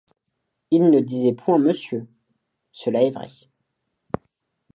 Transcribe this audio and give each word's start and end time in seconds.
Il 0.71 0.89
ne 0.89 0.99
disait 0.99 1.33
point 1.35 1.59
monsieur, 1.59 2.07
cela 2.71 3.03
est 3.03 3.11
vrai. 3.11 3.29